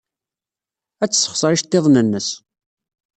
Ad 1.03 1.09
tessexṣer 1.11 1.51
iceḍḍiḍen-nnes. 1.53 2.29